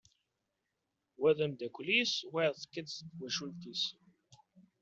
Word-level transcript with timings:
Wa 1.21 1.29
d 1.37 1.39
amddakel-is 1.45 2.13
wayeḍ 2.31 2.55
tekka-d 2.57 2.87
seg 2.91 3.07
twacult-is. 3.11 3.83